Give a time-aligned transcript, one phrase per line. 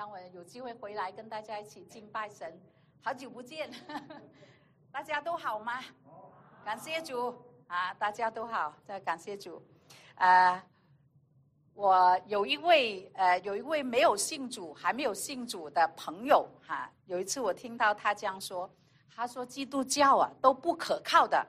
[0.00, 2.58] 让我有机会回来跟大家一起敬拜神。
[3.02, 3.70] 好久不见，
[4.90, 5.78] 大家都好吗？
[6.64, 9.62] 感谢主啊，大家都好，再感谢主。
[10.14, 10.58] 呃，
[11.74, 16.90] 我有一位呃，有一位没有信主、还没有信主的朋友哈。
[17.04, 18.74] 有一次我听到他这样说，
[19.14, 21.46] 他说基督教啊都不可靠的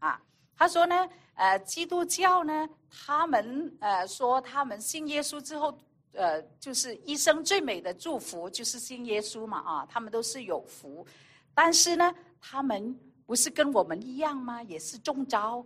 [0.00, 0.20] 啊。
[0.54, 5.74] 他说呢，呃，基督教呢，他们呃说他们信耶稣之后。
[6.16, 11.06] 呃，就是一生最美的祝福就是信耶稣嘛啊，他们都是有福，
[11.54, 14.62] 但是呢，他们不是跟我们一样吗？
[14.62, 15.64] 也是中招，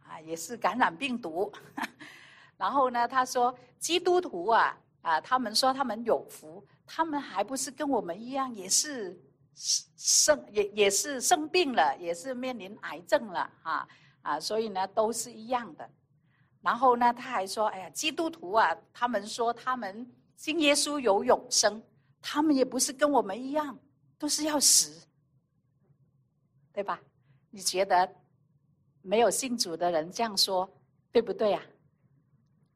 [0.00, 1.52] 啊，也是感染病毒。
[2.56, 9.18] 然后呢，他说基督徒啊啊，他们说他们有福，他们还不是跟我们一样，也是
[9.54, 13.88] 生也也是生病了，也是面临癌症了啊
[14.22, 15.90] 啊，所以呢，都是一样的。
[16.66, 21.80] 然后呢，他还说：“哎呀，基督徒啊，他们说他们信耶稣有永生，
[22.20, 23.78] 他们也不是跟我们一样，
[24.18, 25.06] 都是要死，
[26.72, 27.00] 对吧？
[27.50, 28.12] 你觉得
[29.00, 30.68] 没有信主的人这样说，
[31.12, 31.62] 对不对呀？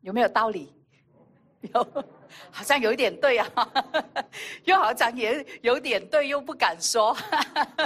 [0.03, 0.73] 有没有道理？
[1.75, 2.05] 有，
[2.53, 3.73] 好像有一点对啊，
[4.67, 7.11] 又好像也有点对，又不敢说。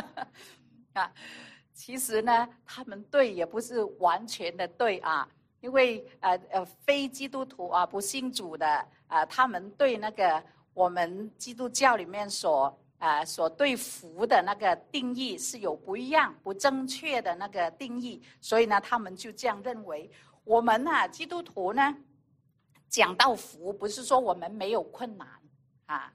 [0.93, 1.11] 啊，
[1.73, 5.27] 其实呢，他们对也不是完全的对啊。”
[5.65, 20.11] 因为呃呃非基督徒啊不信主的啊，他们对那个我们基督教里面所啊所对福的那个定义是有不一样、不正确的那个定义，所以呢，他们就这样认为。
[20.45, 21.97] 我们啊基督徒呢，
[22.91, 25.27] 讲到福，不是说我们没有困难
[25.87, 26.13] 啊，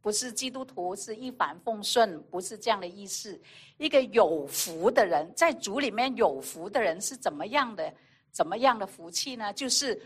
[0.00, 3.40] 不是基督徒是一帆风顺，不是这样的意思。
[3.76, 7.92] 一个有福的人，在主里面有福的人是怎么样的？
[8.30, 9.52] 怎么样的福气呢？
[9.52, 10.00] 就是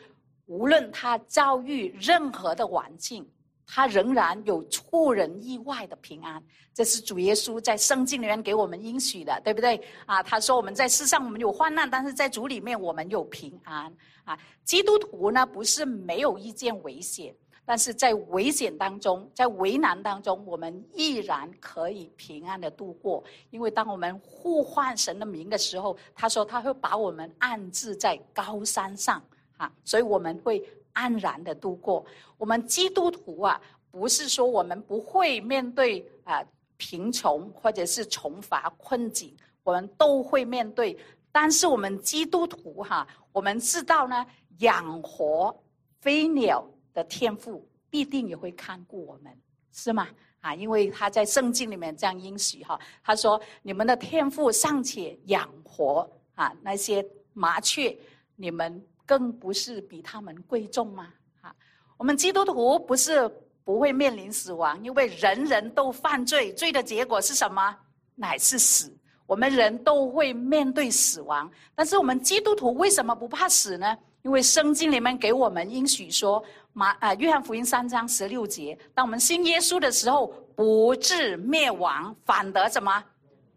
[0.47, 3.29] 无论他遭遇任何的环境，
[3.67, 6.43] 他仍然有出人意外的平安。
[6.75, 9.81] 这是主耶稣在圣经里面给我们应许的，对不对？
[10.07, 13.95] 啊，他说我们在世上我们有患难，但是在主里面我们有平安。
[14.25, 17.35] 啊，基督徒呢不是没有一件危险。
[17.65, 23.23] 但是在危险当中，在危难当中，我们依然可以平安的度过。
[23.51, 29.23] 因为当我们呼唤神的名的时候，他说他会把我们安置在高山上，
[29.57, 30.63] 哈，所以我们会
[30.93, 32.05] 安然的度过。
[32.37, 33.61] 我们基督徒啊，
[33.93, 36.45] 不是说我们不会面对啊
[36.77, 40.99] 贫穷或者是穷乏困境，我们都会面对。
[41.31, 44.27] 但是我们基督徒哈，我们知道呢，
[44.59, 45.57] 养活
[46.01, 46.67] 飞鸟。
[46.93, 49.33] 的天赋必定也会看顾我们，
[49.73, 50.09] 是吗？
[50.41, 57.97] 啊，因为他在圣经里面这样应许哈，他说：“你们的天赋尚且养活啊那些麻雀，
[58.35, 61.55] 你们更不是比他们贵重吗？”啊，
[61.97, 63.31] 我们基督徒不是
[63.63, 67.77] 不会面临死亡，因为人人都犯罪，罪的结果是什么？
[68.17, 68.93] 乃是死。
[69.25, 73.97] 我们人都会面对死亡，但是我们基督徒为什么不怕死呢？
[74.23, 76.43] 因为圣经里面给我们应许说。
[76.75, 83.05] 马啊，约翰福音三章十六节，当我们信耶稣的时候，不至灭亡，反得什么？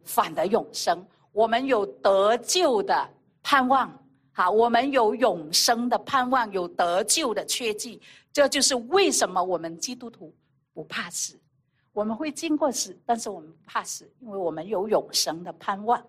[0.03, 1.01] 反得永生。
[1.31, 3.09] 我们有得救的
[3.41, 3.89] 盼望，
[4.33, 8.01] 好，我们有永生的盼望，有得救的确据。
[8.33, 10.35] 这就是为什么我们基督徒
[10.73, 11.39] 不怕死。
[11.93, 16.05] 我们会经过死，但是我们不怕死，因为我们有永生的盼望。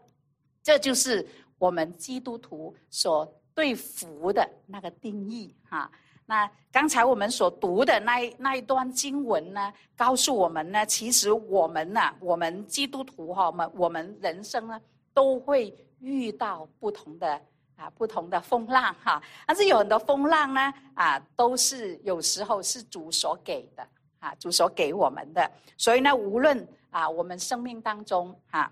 [0.60, 1.24] 这就是
[1.56, 5.90] 我们基督徒所对福的那个定义，哈。
[6.26, 14.78] 那刚才我们所读的那那一段经文呢，告诉我们呢，其实我们呢，我们基督徒哈，我们我们人生呢，
[15.14, 17.40] 都会遇到不同的
[17.76, 19.22] 啊不同的风浪哈。
[19.46, 25.50] 但是有很多风浪呢，啊，都是有时候是主所给的啊，主所给我们的。
[25.78, 28.70] 所以呢，无论啊，我们生命当中哈，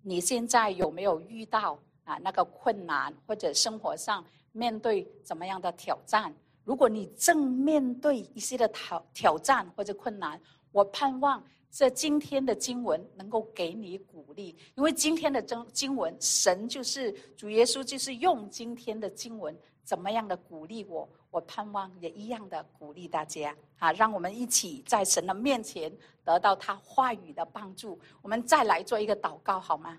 [0.00, 4.24] 你现在有没有遇到啊那个困难或者生活上？
[4.52, 6.32] 面对怎么样的挑战？
[6.62, 10.40] 如果你正面对一些的挑挑战或者困难，
[10.70, 21.08] 我盼望这今天的经文能够给你鼓励，因为今天的经经文，神就是主耶稣，就是用今天的经文怎么样的鼓励我？
[21.30, 23.92] 我盼望也一样的鼓励大家啊！
[23.92, 25.92] 让我们一起在神的面前
[26.22, 27.98] 得到他话语的帮助。
[28.22, 29.98] 我们再来做一个祷告好吗？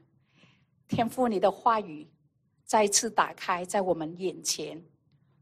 [0.88, 2.08] 天父，你的话语。
[2.68, 4.84] 再次打开在我们眼前，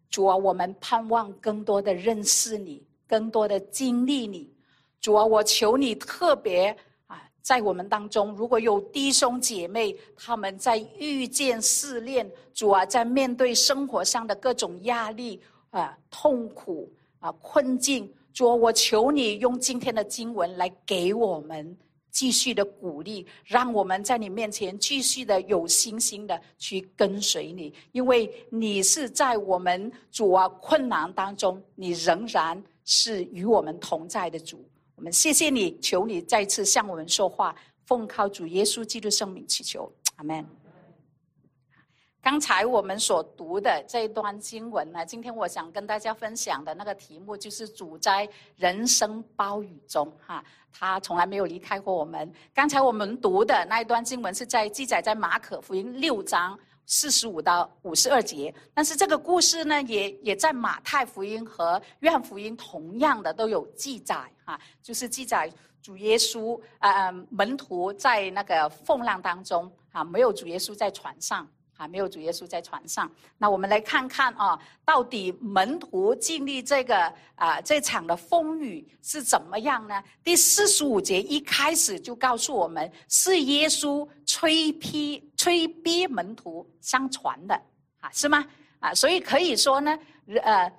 [0.09, 4.53] 主啊，我们盼望更多的认识你，更多的经历你。
[4.99, 6.75] 主啊，我求你特别
[7.07, 21.77] 啊，在我们当中，如果有弟兄姐妹他们在遇见试炼，主啊，在面对生活上的各种压力啊、痛苦啊、困境，主，我求你用今天的经文来给我们
[22.13, 34.63] 继续的鼓励，让我们在你面前继续的有信心的去跟随你，因为你是在我们主啊困难当中，你仍然是与我们同在的主。
[34.95, 37.53] 我们谢谢你，求你再次向我们说话，
[37.87, 40.62] 奉靠主耶稣基督圣名祈求，阿门。
[42.23, 50.41] 刚才我们所读的这一段经文呢，今天我想跟大家分享的那个题目就是“主在人生暴雨中”哈，
[50.71, 52.31] 他从来没有离开过我们。
[52.53, 64.15] 刚才我们读的那一段经文是在记载在马可福音六章四十五到五十二节，但是这个故事呢，也也在马太福音和约翰福音同样的都有记载
[64.45, 71.45] 哈，就是记载主耶稣啊门徒在那个风浪当中啊，没有主耶稣在船上。
[71.83, 73.11] 啊，没有主耶稣在船上。
[73.37, 80.01] 那我们来看看啊，到底门徒经历这个啊这场的风雨是怎么样呢？
[80.23, 87.53] 第四十五节一开始就告诉我们，是耶稣催逼催逼门徒上船的，
[87.99, 88.45] 啊，是吗？
[88.79, 89.99] 啊，所以可以说呢，
[90.41, 90.71] 呃，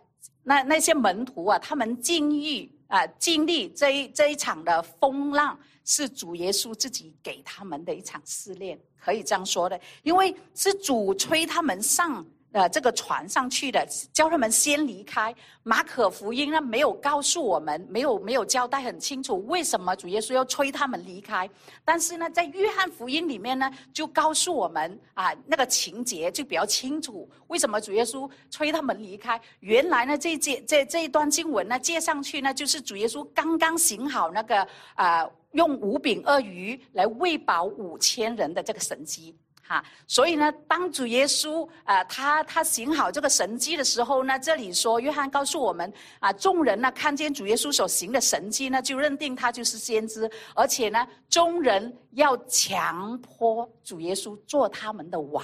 [0.42, 5.58] 那那些门徒啊，他们经历啊经历这一这一场的风浪。
[5.84, 12.24] 是主耶稣自己给他们的一场试炼，可以这样说的，因为是主催他们上。
[12.54, 15.34] 呃，这个船上去的，叫他们先离开。
[15.64, 21.50] 马可福音呢，没有告诉我们，没有没有交代很清楚，为什么主耶稣要催他们离开。
[21.84, 29.40] 但是呢，在约翰福音里面呢，就告诉我们啊，那个情节就比较清楚，为什么主耶稣催他们离开。
[29.58, 34.64] 原来呢，这这这这一段经文呢，接上去呢，就是主耶稣刚刚行好那个
[34.94, 39.34] 啊， 用五饼二鱼来喂饱五千人的这个神迹。
[39.66, 55.42] 哈，所以呢，当主耶稣啊，他他行好这个神迹的时候呢，这里说约翰告诉我们啊，众人呢看见主耶稣所行的神迹呢，就认定他就是先知，而且呢，众人要强迫主耶稣做他们的王，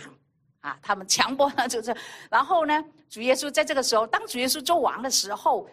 [0.61, 1.97] 啊，他们强迫呢就是，
[2.31, 5.67] 然后呢，主耶稣在这个时候，当主耶稣做王的时候，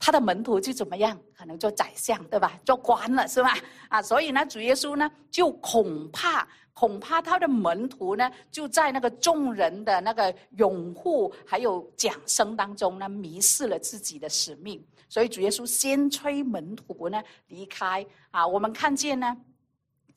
[0.00, 1.16] 他的门徒就怎么样？
[1.36, 2.58] 可能做宰相，对吧？
[2.64, 3.54] 做官了，是吧？
[3.88, 6.48] 啊，所以呢，主耶稣呢就恐怕。
[6.72, 14.82] 恐怕他的门徒呢，就在那个众人的那个拥护还有掌声当中呢，迷失了自己的使命。
[15.06, 18.46] 所以主耶稣先催门徒呢离开啊。
[18.46, 19.36] 我们看见呢，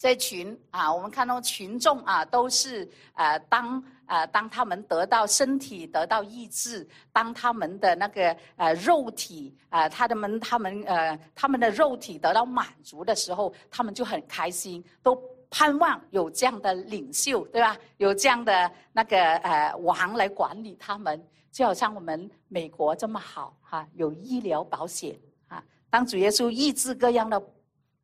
[0.04, 15.18] 这群啊，我们看到群众啊，都是呃，当呃，当他们得到身体得到医治，当他们的那个呃肉体啊，他的们他们呃他们的肉体得到满足的时候，他们就很开心，都。
[15.50, 17.78] 盼望有这样的领袖，对吧？
[17.98, 25.16] 有这样的那个呃王来管理他们，就好像我们美国这么好哈，有医疗保险
[25.48, 25.64] 啊。
[25.92, 27.42] 当主耶稣医治各样的。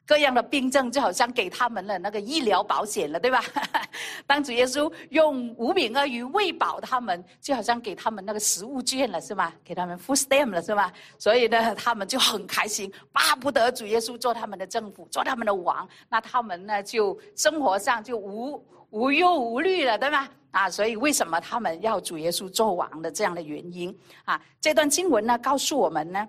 [0.09, 3.44] 各样的病症就好像给他们了那个医疗保险了，对吧？
[4.25, 9.53] 当主耶稣用五饼二鱼喂饱他们，就好像给他们那个食物券了，是吗？
[9.63, 10.91] 给他们 food stamp 了，是吗？
[11.19, 20.27] 所以呢，他们就很开心，巴不得主耶稣做他们的政府，做他们的王，那他们呢就生活上就无无忧无虑了，对吗？
[20.50, 23.95] 啊，所以为什么他们要主耶稣做王的这样的原因
[24.25, 24.41] 啊？
[24.59, 26.28] 这段经文呢告诉我们呢，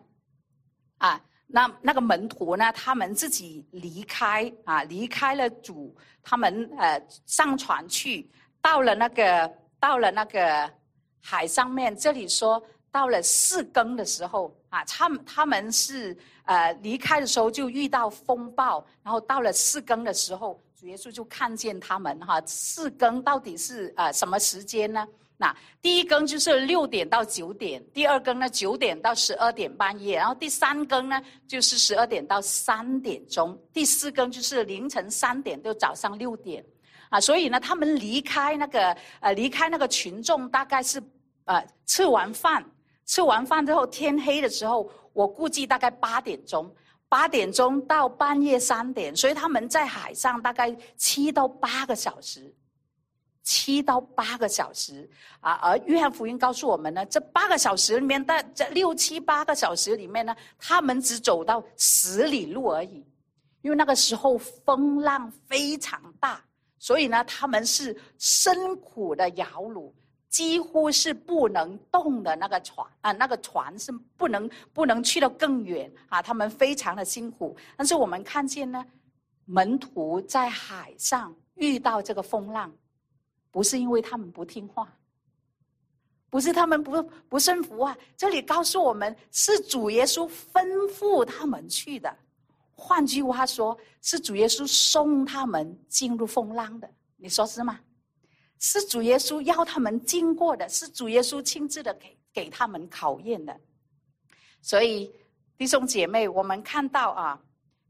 [0.99, 1.18] 啊。
[1.52, 2.73] 那那个门徒呢？
[2.73, 8.30] 他们自己离开啊，离开了主，他们呃上船去，
[8.61, 10.71] 到了那个到了那个
[11.21, 11.97] 海上面。
[11.97, 22.40] 这里说到了四更的时候啊，他们他们是呃离开的时候就遇到风暴，然后到了四更的时候，主耶稣就看见他们哈。
[22.47, 25.07] 四更到底是呃什么时间呢？
[25.40, 31.18] 那第一更就是六点到九点，第二更呢九点到十二点半夜，然后第三更呢
[31.49, 36.62] 就是十二点到三点钟，第四更就是凌晨三点到早上六点，
[37.09, 41.02] 啊，所以呢，他们离开那个呃离开那个群众，大概是
[41.47, 42.62] 呃吃完饭，
[43.06, 46.70] 吃完饭之后天黑的时候，我估计大概八点钟，
[47.09, 52.54] 八点钟到半夜三点，所以他们在海上大概七到八个小时。
[53.42, 55.09] 七到八个小时
[55.40, 63.04] 啊，而约翰福音告诉我们呢，这八个小时里面，但这六七八个小时里面呢，他们只走到十里路而已，
[63.62, 66.42] 因为那个时候风浪非常大，
[66.78, 69.90] 所以呢，他们是辛苦的摇橹，
[70.28, 77.56] 几乎是不能动的那个船啊，那个船是不能不能去到更远啊，他们非常的辛苦。
[77.76, 78.85] 但是我们看见呢，
[79.47, 82.70] 门徒在海上遇到这个风浪。
[83.50, 84.92] 不是因为他们不听话，
[86.28, 87.97] 不是他们不不顺服啊。
[88.16, 92.14] 这里告诉我们，是主耶稣吩咐他们去的。
[92.73, 96.90] 换句话说，是主耶稣送他们进入风浪的。
[97.16, 97.78] 你说是吗？
[98.59, 103.59] 是主耶稣要他们经过的，是主耶稣亲自的给给他们考验的。
[104.62, 105.11] 所以
[105.57, 107.42] 弟兄姐妹，我们看到啊，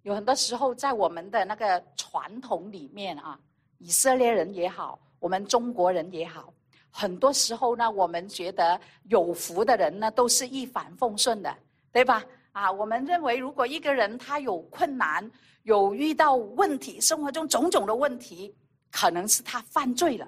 [0.02, 3.38] 有很多时候在我们的那个传统里面啊，
[3.78, 6.52] 以色列人也好，我们中国人也好，
[6.90, 11.54] 很多时候呢，我们觉得有福的人呢，都是一帆风顺的，
[11.92, 12.24] 对吧？
[12.52, 15.30] 啊，我们认为如果一个人他有困难，
[15.62, 18.52] 有遇到问题，生活中种种的问题，
[18.90, 20.26] 可能是他犯罪了。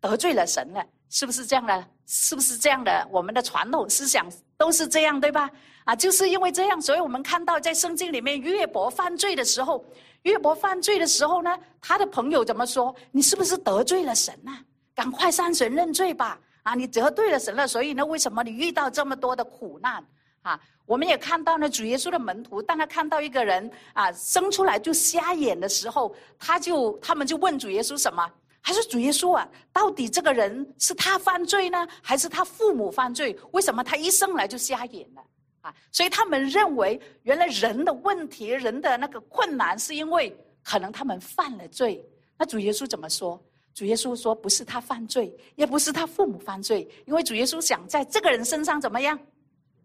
[0.00, 1.86] 得罪了神了，是不是这样的？
[2.06, 3.08] 是不是这样的？
[3.10, 5.48] 我们的传统思想都是这样，对吧？
[5.84, 9.84] 啊，就是因为这样，所以我们看到在圣经里面，约伯犯罪的时候，
[10.22, 12.94] 约伯犯罪的时候呢，他的朋友怎么说？
[13.10, 14.58] 你是不是得罪了神呐？
[14.94, 16.38] 赶快上神认罪吧！
[16.62, 20.04] 啊，你得罪了神了，所以呢，为什么你遇到这么多的苦难？
[20.42, 28.28] 啊，我们也看到呢，主耶稣的门徒，当他看到一个人啊生出来就瞎眼的时候，他就他们就问主耶稣什么？
[28.60, 29.48] 还是主耶稣啊？
[29.72, 33.36] 到底这个人是他犯罪呢，还是他父母犯罪？
[33.50, 35.22] 为什么他一生来就瞎眼了？
[35.62, 42.04] 啊，所以他们认为，原来人的问题、人的那个困难，是因为可能他们犯了罪。
[42.36, 43.42] 那主耶稣怎么说？
[43.74, 49.18] 主耶稣说，不是他犯罪，也不是他父母犯罪，因为主耶稣想在这个人身上怎么样，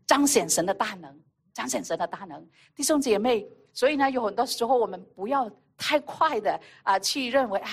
[0.05, 1.17] 彰显神的大能，
[1.53, 2.46] 彰显神的大能。
[2.75, 7.72] 弟兄姐妹，所以呢，有很多时候我们不要太快的啊，去认为啊。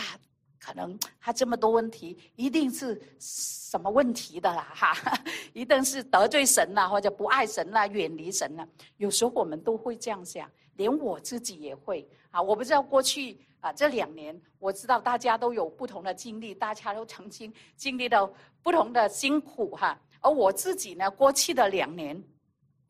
[0.64, 4.96] 可能他这么多问题，一定是什么问题的啦，哈，
[5.52, 8.66] 一定是得罪神了，或者不爱神了，远离神了。
[8.96, 12.40] 有时候我们都会这样想，连我自己也会啊。
[12.40, 20.00] 我不知道过去啊这两年，我知道大家都有不同的经历，大家都曾经经历到不同的辛苦哈。
[20.22, 22.24] 而我自己呢，过去的两年，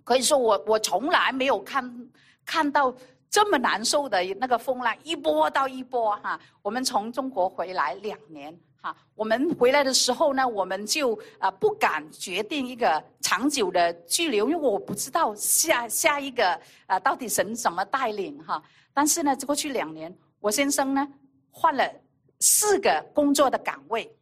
[0.05, 2.09] 可以说我我从来没有看
[2.45, 2.95] 看到。
[3.35, 6.39] 这么难受的那个风浪，一波到一波哈。
[6.63, 18.63] 我们从中国回来两年哈，我们回来的时候呢，我们就啊不敢决定一个长久的居留，因为我不知道下下一个啊到底神怎么带领哈。
[18.93, 21.05] 但是呢，过去两年，我先生呢
[21.51, 21.85] 换了
[22.39, 24.17] 四个工作的岗位，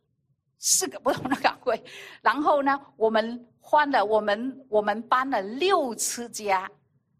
[0.59, 1.85] 四个不同的岗位，
[2.23, 6.67] 然后呢，我们换了我们我们搬了六次家，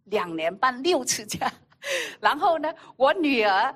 [0.05, 1.53] 两年搬六次家。
[2.21, 3.75] 然后呢，我女儿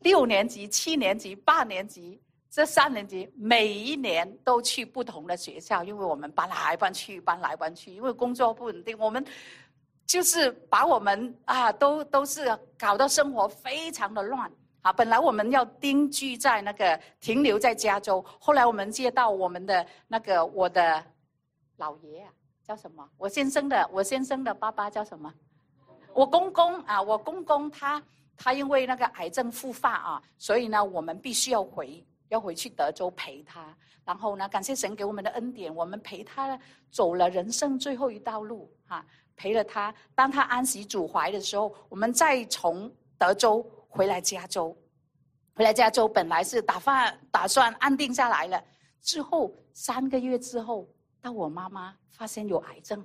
[0.00, 2.20] 六年级、七年级、八年级
[2.50, 9.24] 这三年级，每一年都去不同的学校，因为我们搬来搬去，搬来搬去，因为工作不稳定，我们
[10.06, 14.50] 就是把我们啊，都都是搞得生活非常的乱
[14.82, 14.92] 啊。
[14.92, 21.04] 本来我们要定居在那个停留在加州，后来我们接到我们的那个我的
[21.78, 22.30] 老爷啊，
[22.62, 23.08] 叫什么？
[23.16, 25.32] 我先生的我先生的爸爸叫什么？
[26.14, 28.02] 我公公啊，我公公他
[28.36, 33.76] 他因为那个癌症复发啊，所以呢，我们必须要回要回去德州陪他。
[34.04, 36.58] 然后呢，感谢神给我们的恩典，我们陪他
[36.90, 39.04] 走了人生最后一道路哈，
[39.34, 39.94] 陪了他。
[40.14, 44.76] 当他安息主怀的时候，我们再从德州回来加州，
[45.54, 48.62] 回来加州本来是打算打算安定下来了，
[49.00, 50.86] 之后三个月之后，
[51.22, 53.04] 到我妈妈发现有癌症。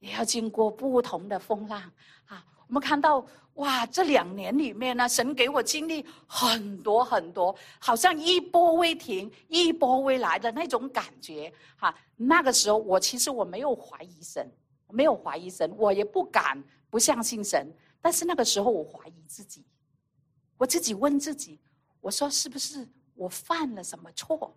[0.00, 1.80] 也要经过不同的风浪
[2.26, 2.44] 啊！
[2.68, 3.24] 我们看到
[3.54, 11.94] 哇，这两年里面呢，神给我经历很多很多，好像一波未停、一波未来的那种感觉哈。
[12.16, 14.50] 那个时候，我其实我没有怀疑神，
[14.88, 17.72] 没有怀疑神，我也不敢不相信神。
[18.00, 19.64] 但是那个时候，我怀疑自己，
[20.58, 21.58] 我自己问自己：
[22.00, 24.54] 我说是不是我犯了什么错？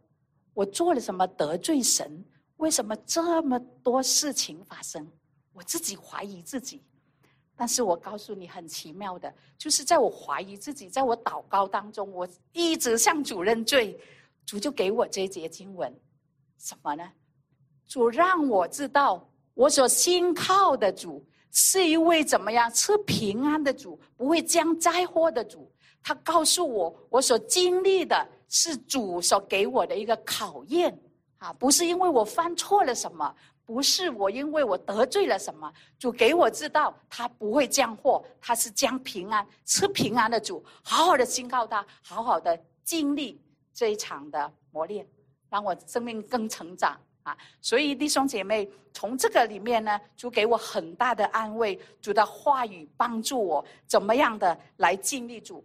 [0.53, 2.23] 我做了什么得罪神？
[2.57, 5.07] 为什么这么多事情发生？
[5.53, 6.83] 我自己怀疑自己，
[7.55, 13.99] 但是我告诉你，很奇妙的，就是在我怀疑自己，在我祷告当中，我一直向主认罪，
[14.45, 15.93] 主就给我这一节经文，
[16.57, 17.11] 什么呢？
[17.87, 25.69] 主让我知道，我所信靠的主是一位怎么样吃平安的主，不会将灾祸的主。
[26.01, 30.97] 他告诉我，我所经历的是主所给我的一个考验
[31.39, 33.35] 啊，不是因为我犯错了什么。
[33.65, 43.39] 不是我，因为我得罪了什么，主给我知道他不会降祸，他是将平安吃平安的主，好好的信靠他，好好的经历
[43.71, 45.07] 这一场的磨练，
[45.51, 47.37] 让我生命更成长啊！
[47.61, 55.63] 所以弟兄姐妹，从这个里面呢，主给我很大的安慰，主的话语帮助我怎么样的来经历主。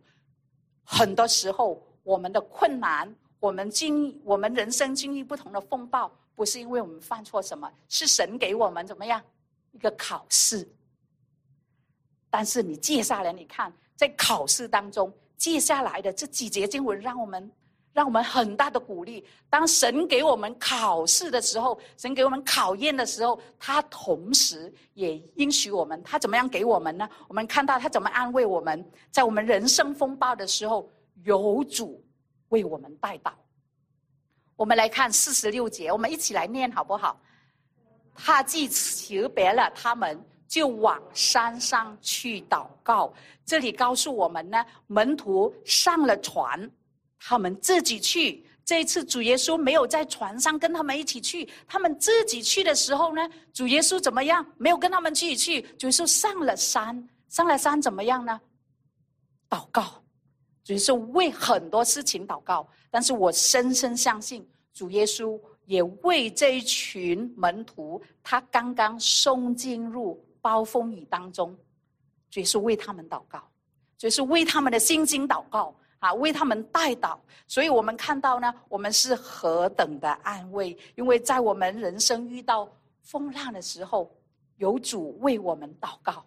[0.84, 3.10] 很多时候，我们的困难，
[3.44, 6.10] 我们经我们人生经历不同的风暴。
[6.36, 9.22] 不是因为我们犯错什么，是神给我们怎么样
[9.70, 10.68] 一个考试。
[12.28, 17.52] 但是你接下来你看，在考试当中，接下来的这几节经文，让我们
[17.92, 19.24] 让我们很大的鼓励。
[19.48, 27.08] 当神给我们考试的时候，神给我们考验的时候，他同时也允许我们，他怎么样给我们呢？
[27.28, 30.90] 我们看到他怎么安慰我们，在我们人生风暴的时候，
[31.22, 32.03] 有主
[32.54, 33.32] 为我们带导。
[34.56, 37.20] 我们来看四十六节，我们一起来念好不好？
[38.14, 40.14] 他既辞别了他们。
[40.46, 43.12] 就往山上去祷告。
[43.44, 46.70] 这里告诉我们呢，门徒上了船，
[47.18, 48.46] 他们自己去。
[48.64, 54.46] 这一次主耶稣没有在船上跟他们一起去，他们自己去的时候呢，主耶稣怎么样？
[54.56, 55.62] 没有跟他们一起去。
[55.76, 58.40] 主耶稣上了山，上了山怎么样呢？
[59.49, 60.03] 祷告，
[60.64, 62.66] 主耶稣为很多事情祷告。
[62.90, 70.21] 但是我深深相信，主耶稣也为这一群门徒，他刚刚送进入。
[70.44, 71.56] 暴风雨当中，
[72.30, 73.42] 所以是为他们祷告，
[73.97, 77.16] 所以是为他们的心经祷告啊，为他们代祷。
[77.49, 84.14] 所以我们看到呢，我们是何等的安慰，因为在我们人生遇到风浪的时候，
[84.59, 86.23] 有主为我们祷告，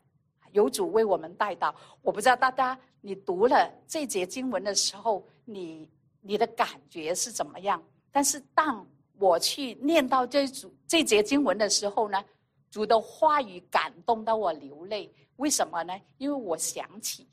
[0.51, 1.71] 有主为我们代祷。
[2.01, 5.89] 我不知道大家你读了这节经文的时候，你
[6.21, 7.81] 你的感觉是怎么样？
[8.11, 8.85] 但是当
[9.17, 12.23] 我去念到这组这节经文的时候呢？
[12.69, 15.93] 主的话语感动到我流泪，为什么呢？
[16.17, 17.25] 因为我想起，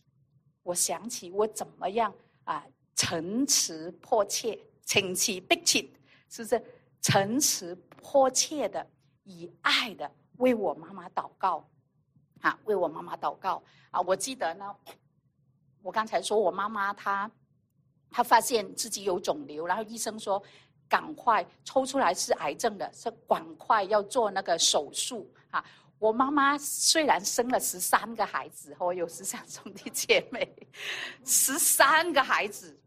[0.63, 5.89] 我想起我怎么样啊，诚实迫切，请起迫切，
[6.31, 6.65] 是不是？
[7.03, 8.87] 诚实迫切的，
[9.25, 11.69] 以爱的为我妈妈祷告，
[12.41, 14.01] 啊，为我妈妈祷告啊！
[14.01, 14.75] 我记得呢，
[15.85, 17.31] 我刚才说我妈妈她，
[18.11, 20.43] 她发现自己有肿瘤，然后医生说。
[20.87, 25.65] 赶快抽出来是癌症的，是赶快要做那个手术啊！
[25.99, 30.47] 我妈妈虽然生了十三个孩子，我有十三兄弟姐妹，
[31.25, 32.79] 十三个孩子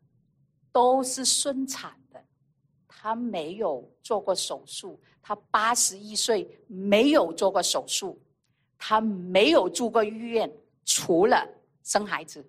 [0.72, 2.24] 都是顺产的，
[2.88, 4.98] 她没有做过手术。
[5.22, 8.18] 她八十一岁没有做过手术，
[8.78, 10.50] 她没有住过医院，
[10.86, 11.46] 除了
[11.84, 12.48] 生孩子，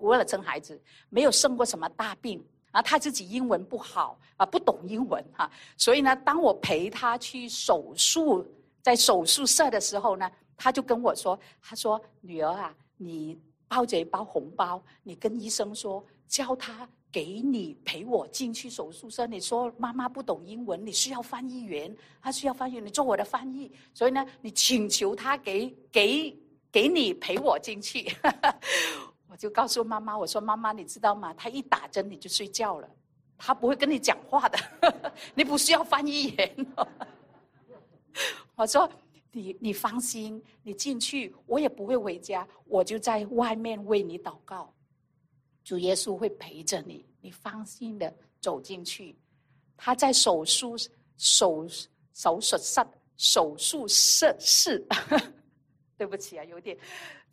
[0.00, 2.44] 为了生孩子，没有生过什么大病。
[2.70, 8.46] 啊，他自己英文不好啊，不懂英文哈，所以呢，当我陪他去手术，
[8.82, 19.26] 在手术室的时候呢，他就跟我说：“他说女儿啊，你抱着一包红包，你跟医生说，叫他给你陪我进去手术室。
[19.26, 23.72] 你说妈妈不懂英文，你需要翻译员，他需要翻译，你做我的翻译。
[23.94, 26.38] 所以呢，你请求他给给
[26.70, 28.12] 给你陪我进去。”
[29.38, 31.32] 就告诉妈妈：“我说妈妈，你知道吗？
[31.34, 32.90] 他一打针你就睡觉了，
[33.38, 34.58] 他不会跟你讲话的，
[35.34, 36.66] 你不需要翻译员。”
[38.56, 38.90] 我说
[39.30, 44.74] ：“你你放心，你进去，我也不会回家，我就在外面为你祷告，
[45.62, 49.16] 主耶稣会陪着你，你放心的走进去。”
[49.80, 50.76] 他在手术
[51.16, 51.68] 手
[52.12, 54.84] 手术室手术室室，
[55.98, 56.78] 对不起啊，有点。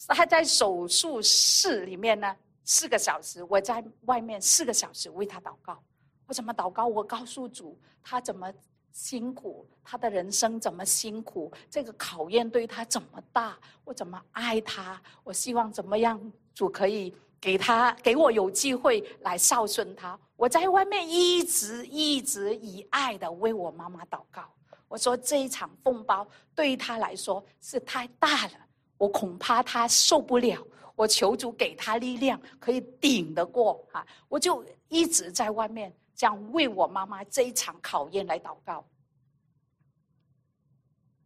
[0.07, 5.81] 他在手术室里面呢，四个小时；我在外面四个小时为他祷告。
[6.25, 6.87] 我怎么祷告？
[6.87, 8.51] 我告诉主，他怎么
[8.91, 14.99] 辛苦，他的人生怎么辛苦，这个考验对他怎么大，我怎么爱他？
[15.23, 16.19] 我希望怎么样，
[16.55, 20.19] 主可以给他给我有机会来孝顺他。
[20.35, 24.51] 我在外面一直一直以爱的为我妈妈祷告。
[24.87, 28.53] 我说这一场风暴对于他来说是太大了。
[28.97, 34.05] 我恐怕他受不了，我求主给他力量，可以顶得过啊！
[34.29, 38.85] 我就一直在外面这样为我妈妈这一场考验来祷告。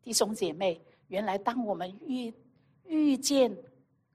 [0.02, 2.34] 弟兄姐妹，原来当我们遇
[2.86, 3.56] 遇见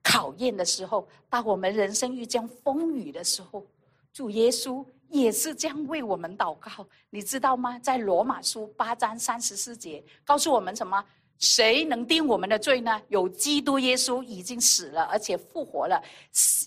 [0.03, 3.65] 考验的时候，当我们人生遇见风雨的时候，
[4.11, 6.87] 主耶稣也是这样为我们祷告。
[7.09, 7.79] 你知道吗？
[7.79, 11.03] 在罗马书八章三十四节告诉我们什么？
[11.37, 13.01] 谁能定我们的罪呢？
[13.09, 16.01] 有基督耶稣已经死了，而且复活了。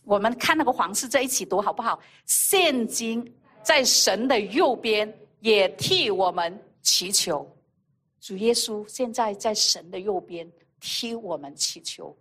[0.05, 1.99] 我们看那个黄字在一起读好不好？
[2.27, 7.51] 现今在神的右边，也替我们祈求。
[8.21, 12.15] 主耶稣现在在神的右边，替我们祈求。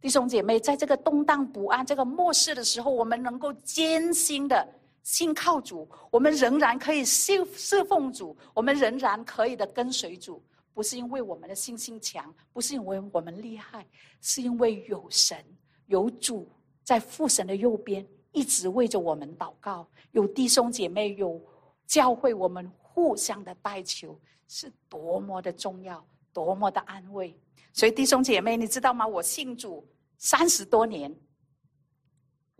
[0.00, 4.66] 弟兄姐妹，在这个动荡不安、这个末世的时候，我们能够艰辛的
[5.02, 10.42] 信靠主，我们仍然可以侍侍奉主，我们仍然可以的跟随主。
[10.72, 13.86] 不是因为我们的信心强，不是因为我们厉害，
[14.20, 15.44] 是因为有神
[15.86, 16.48] 有主
[16.84, 19.86] 在父神的右边，一直为着我们祷告。
[20.12, 21.40] 有弟兄姐妹，有
[21.86, 27.36] 教会，我们互相的代求，是多么的重要，多么的安慰。
[27.72, 29.06] 所以弟兄姐妹，你知道吗？
[29.06, 29.86] 我信主
[30.18, 31.14] 三十多年，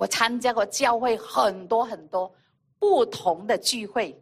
[0.01, 2.35] 我参加过教会很多很多
[2.79, 4.19] 不同的聚会，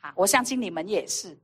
[0.00, 1.34] 啊，我相信你们也是。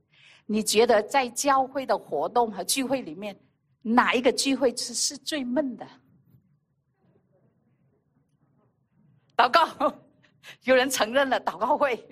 [0.45, 3.35] 你觉得在教会的活动和聚会里面，
[3.81, 5.87] 哪一个聚会是是最闷的？
[9.35, 9.95] 祷告，
[10.65, 12.07] 有人承认了祷告会，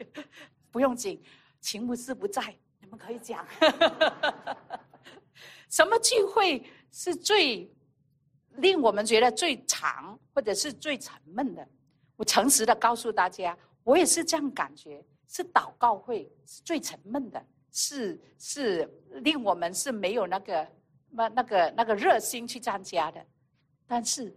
[0.71, 1.21] 不用紧，
[1.61, 2.41] 秦牧师不在，
[2.79, 3.45] 你们可以讲。
[5.69, 7.71] 什么聚会是最
[8.57, 11.67] 令我们觉得最长，或者是最沉闷的？
[12.15, 18.89] 我诚实的告诉大家，我也是这样感觉，是祷告会是最沉闷的，是是
[19.21, 20.67] 令我们是没有那个
[21.09, 23.25] 那那个那个热心去参加的。
[23.85, 24.35] 但是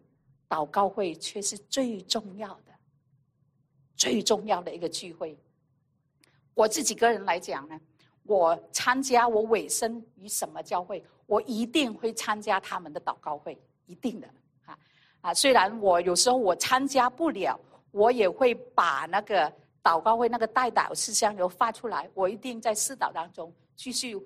[0.48, 2.72] 祷告会却是最重要的，
[3.96, 5.38] 最重要的一个聚会。
[6.54, 7.80] 我自己个人来讲呢。
[8.24, 13.58] 我参加，我委身于什么教会，我一定会参加他们的祷告会，
[13.90, 14.28] 一定的
[14.66, 14.78] 啊
[15.20, 15.34] 啊！
[15.34, 17.58] 虽然我有时候我参加不了，
[17.90, 24.16] 我也会把那个祷告会那个代祷事项又发出来，我一定在四祷当中继续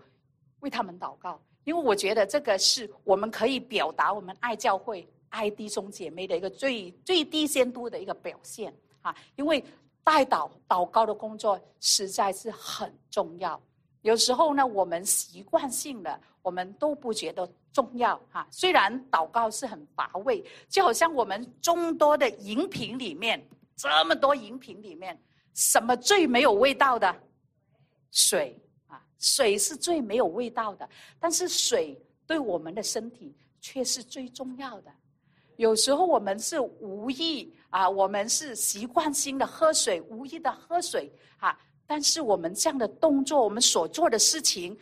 [0.60, 9.16] 为他们祷告，因为我觉得这个是我们可以表达我们爱教会、爱弟兄姐妹的一个最最低限度的一个表现啊！
[9.36, 9.64] 因为
[10.02, 13.58] 代祷祷告的工作实在是很重要。
[14.04, 18.46] 有时候呢，我们习惯性的，我们都不觉得重要哈。
[18.50, 23.42] 虽然祷告是很乏味，就好像我们众多的饮品里面，
[23.74, 25.18] 这么多饮品里面，
[25.54, 27.16] 什么最没有味道的？
[28.10, 30.86] 水啊，水是最没有味道的。
[31.18, 34.92] 但是水对我们的身体却是最重要的。
[35.56, 41.58] 有时候我们是无意啊，我们是习惯性的喝水，无意的喝水啊。
[41.86, 44.76] 但是我们这样的动作，我们所做的事情，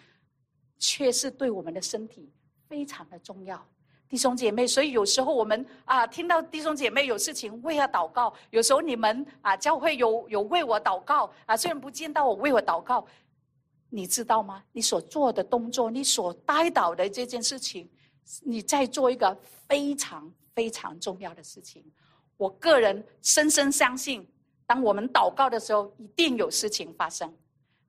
[0.79, 2.31] 却是对我们的身体
[2.69, 3.61] 非常的重要，
[4.09, 4.67] 弟兄姐妹。
[4.67, 13.05] 所以有时候我们啊，听到弟兄姐妹有事情为他祷告，有时候你们啊，教会有有为我祷告啊，虽然不见到我为我祷告，
[13.91, 14.63] 你知道吗？
[14.71, 17.91] 你所做的动作，你所带导的这件事情，
[18.43, 19.37] 你在做一个
[19.67, 21.85] 非常非常重要的事情。
[22.37, 24.25] 我个人深深相信。
[24.67, 27.29] 当我们祷告的时候，一定有事情发生；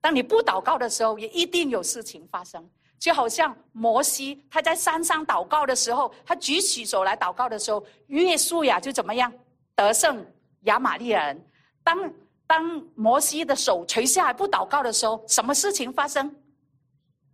[0.01, 2.69] 当你不祷告的时候，也一定有事情发生。
[2.99, 9.31] 就好像摩西他在山上祷告的时候，他举起手来祷告的时候，约书亚就怎么样
[9.75, 10.25] 得胜
[10.61, 11.45] 亚玛利人。
[11.83, 12.13] 当
[12.47, 16.33] 当摩西的手垂下来不祷告的时候，什么事情发生？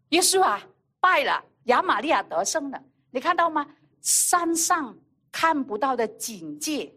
[0.10, 0.60] 约书亚
[1.00, 2.82] 败了，亚玛利亚得胜了。
[3.12, 3.66] 你看到吗？
[4.02, 4.98] 山上
[5.32, 6.92] 看不到的警戒，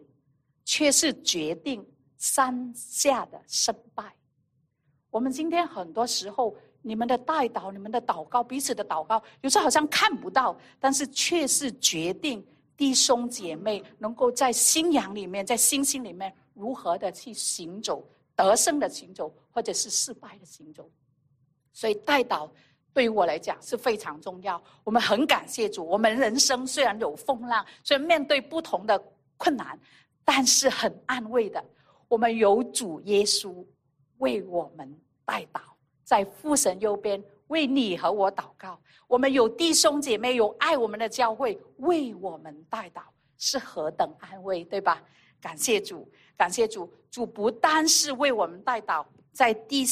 [0.65, 1.85] 却是决定。
[2.23, 4.15] 山下的胜败，
[5.09, 12.41] 我们今天很多时候，你们的代祷、你们的祷告、彼此的祷告，有时候好像看不到，但是却是决定
[12.77, 18.01] 弟兄姐妹能够在信仰里面、在信心里面如何的去行走、
[18.37, 20.89] 得胜的行走，或者是失败的行走。
[21.73, 22.49] 所以代祷
[22.93, 24.63] 对于我来讲是非常重要。
[24.85, 28.97] 我们很感谢主，我们人生虽然有风浪，虽然面对不同的
[29.35, 29.77] 困难，
[30.23, 31.61] 但是很安慰的。
[32.13, 33.65] 我们有主耶稣
[34.19, 34.95] 为我们
[35.25, 35.61] 代祷，
[36.03, 38.79] 在父神右边为你和我祷告。
[39.07, 43.01] 我们有弟兄姐妹，有爱我们的教会为我们代祷，
[43.39, 45.01] 是何等安慰，对吧？
[45.41, 46.87] 感谢主，感谢主。
[47.09, 49.83] 主不单是为我们代祷，在第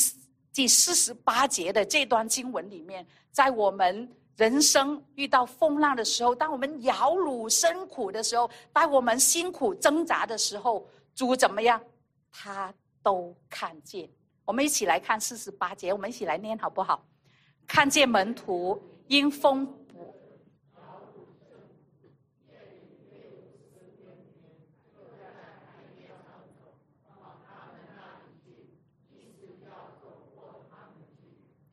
[0.54, 11.82] 第四十八节的这段经文里面，在我们人生遇到风浪的时候，当我们摇橹生苦的时候，当我们辛苦挣扎的时候，主怎么样？
[12.32, 14.10] 他都看见，
[14.46, 17.06] 我们一起来看四十八节，我们一起来念好不好？
[17.68, 20.16] 看见门徒因风不，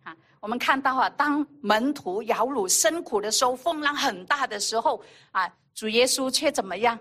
[0.03, 6.99] 好，我们看到啊，当门徒摇橹生苦的时候，风浪很大的时候啊，主耶稣却怎么样？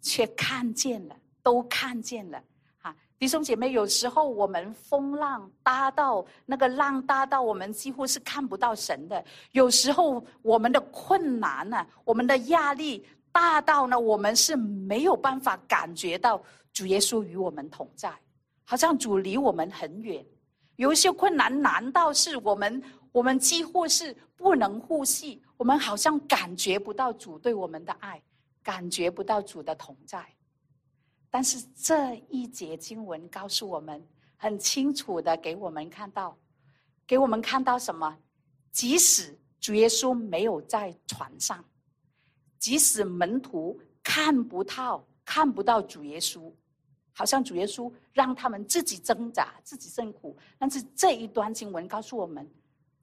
[0.00, 1.16] 却看见了。
[1.44, 2.42] 都看见了，
[2.78, 18.10] 哈，弟兄姐妹，有时候我们风浪大到那个浪大到我们几乎是看不到神的；有时候我们的困难呢，我们的压力大到呢，我们是没有办法感觉到主耶稣与我们同在，
[18.64, 20.24] 好像主离我们很远。
[20.76, 25.40] 有一些困难，难道是我们我们几乎是不能呼吸？
[25.58, 28.20] 我们好像感觉不到主对我们的爱，
[28.62, 30.24] 感觉不到主的同在。
[31.34, 34.00] 但是这一节经文告诉我们
[34.36, 36.38] 很清楚的给我们看到，
[37.04, 38.16] 给我们看到什么？
[38.70, 41.64] 即使主耶稣没有在船上，
[42.56, 46.52] 即使门徒看不到看不到主耶稣，
[47.12, 52.48] 好像主耶稣让他们自己挣扎、自己受苦，但是这一段经文告诉我们，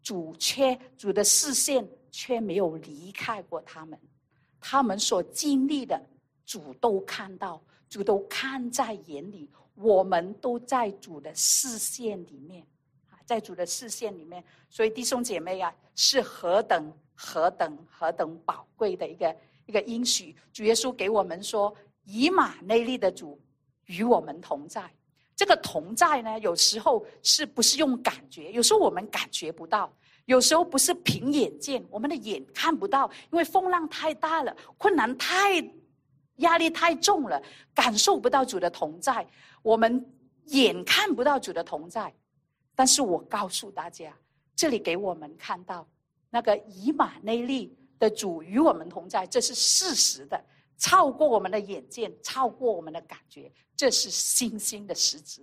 [0.01, 3.99] 主却主的视线却没有离开过他们，
[4.57, 6.01] 他们所经历的。
[6.43, 12.65] 主都看到，主都看在眼里，我们都在主的视线里面，
[13.09, 20.33] 啊，在主的视线里面，所以弟兄姐妹啊，是何等何等何等宝贵的一个一个应许。
[20.53, 21.75] 主耶稣给我们说，
[22.05, 23.37] 以马内利的主
[23.87, 24.89] 与我们同在。
[25.35, 28.53] 这个同在呢，有时候是不是用感觉？
[28.53, 29.91] 有时候我们感觉不到，
[30.27, 35.61] 有时候不是凭眼见，我们的眼看不到，因为风浪太大了，困难太。
[36.41, 37.41] 压力太重了，
[37.73, 39.25] 感受不到主的同在，
[39.63, 40.05] 我们
[40.45, 42.13] 眼看不到主的同在。
[42.75, 44.15] 但是我告诉大家，
[44.55, 45.87] 这里给我们看到
[46.29, 50.41] 那个以马内利的主与我们同在，这是事实的，
[50.77, 55.41] 超过我们的眼见，超过我们的感觉，这是信心的实质。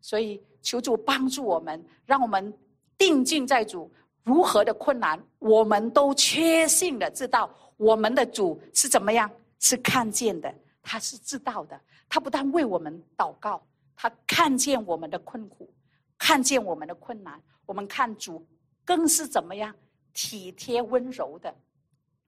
[0.00, 2.52] 所以求主帮助我们，让我们
[2.96, 3.92] 定睛在主，
[4.24, 9.30] 如何的困难，我们都确信的知道我们的主是怎么样。
[9.60, 11.80] 是看见的，他是知道的。
[12.08, 15.72] 他不但为我们祷告，他看见我们的困苦，
[16.18, 17.40] 看见我们的困难。
[17.64, 18.44] 我们看主
[18.84, 19.72] 更是怎么样
[20.12, 21.54] 体贴温柔的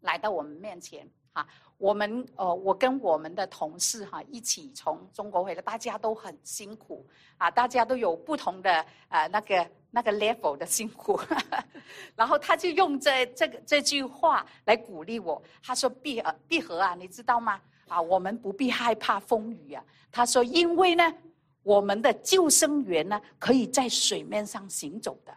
[0.02, 1.04] 来到我们面前。
[1.34, 11.20] 哈，我们呃，我跟我们的同事哈一起从中国回来，大家都很辛苦啊，大家都有不同的呃那个那个 level 的辛苦。
[12.16, 17.60] 然后他就用这这个这句话来鼓励我，他说：“闭合，闭合啊，你知道吗？
[17.86, 21.14] 啊，我们不必害怕风雨啊。”他说：“因为呢，
[21.62, 25.32] 我们的救生员呢可以在水面上行走的。”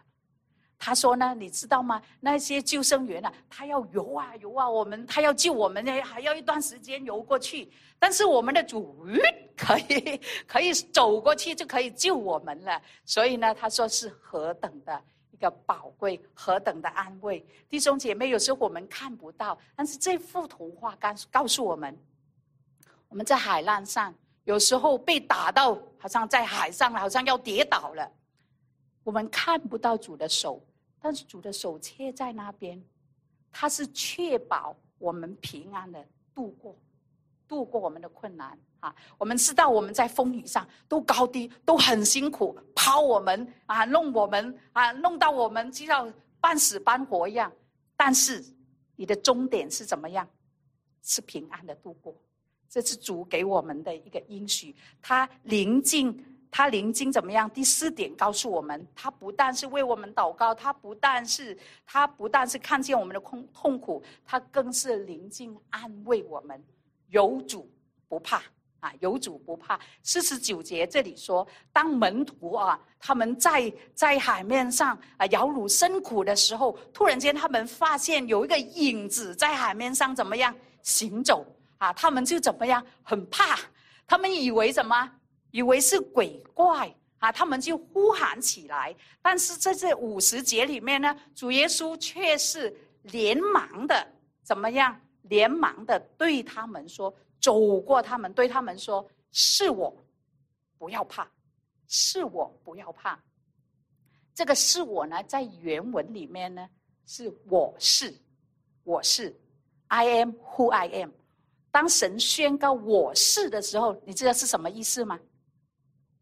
[0.78, 2.00] 他说呢，你知道吗？
[2.20, 7.70] 那些救生员呢，他要游啊游啊，我们他要救我们呢，还要一段时间游过去。
[7.98, 8.94] 但是我们的主
[9.56, 12.80] 可以 可以走过去就可以救我们了。
[13.06, 17.44] 所以呢，他说是何等的一个宝贵，何等的安慰。
[17.70, 21.98] 弟兄姐妹，有时候我们看不到，但是这幅图画告告诉我们，
[23.08, 28.12] 我们在海浪上，有时候被打到，好像在海上，好像要跌倒了。
[29.06, 30.60] 我们看不到主的手，
[31.00, 32.82] 但是主的手却在那边，
[33.52, 36.76] 他是确保我们平安的度过，
[37.46, 38.92] 度过我们的困难啊！
[39.16, 47.52] 我们知道我们在风雨上都高低都很辛苦，抛我们啊，弄我们啊，弄到我们就要半死半活一样。
[47.96, 48.44] 但是
[48.96, 50.28] 你的终点是怎么样？
[51.04, 52.12] 是平安的度过，
[52.68, 54.74] 这是主给我们的一个应许。
[55.00, 56.35] 他临近。
[56.50, 57.50] 他临经怎么样？
[57.50, 66.62] 第四点告诉我们，他不但是为我们祷告，他不但是他不但是看见我们的痛痛苦，他更是临近安慰我们。
[67.10, 67.70] 有主
[68.08, 68.42] 不怕
[68.80, 69.78] 啊，有主不怕。
[70.02, 81.46] 四十九节这里说，当门徒啊，他们在在海面上啊摇橹辛苦的时候，突然间他们发现有一个影子在海面上怎么样行走
[81.78, 81.92] 啊？
[81.92, 83.58] 他们就怎么样很怕，
[84.06, 85.10] 他们以为什么？
[85.56, 88.94] 以为是鬼怪啊，他们就呼喊起来。
[89.22, 94.06] 但是在这五十节里面呢，主耶稣却是连忙的
[94.42, 95.00] 怎么样？
[95.22, 99.96] 连忙的对他们说：“走过他们，对他们说：‘是我，
[100.76, 101.26] 不要怕，
[101.88, 103.18] 是我，不要怕。’
[104.34, 106.68] 这个‘是我’呢，在原文里面呢，
[107.06, 108.14] 是我是，
[108.84, 109.34] 我是
[109.88, 111.10] ，I am who I am。
[111.70, 115.18] 当神宣告我是的时候，你知道是什么意思吗？”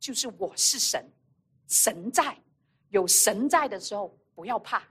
[0.04, 1.02] 就是我是神，
[1.66, 2.36] 神在，
[2.90, 4.82] 有神在的时候不要怕，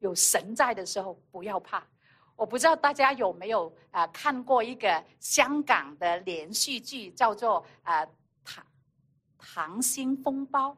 [0.00, 1.86] 有神在的时候不要怕。
[2.34, 8.04] 我不知道大家有没有啊看过一个香港的连续剧，叫做啊
[8.44, 8.60] 《溏
[9.38, 10.70] 溏心风暴》《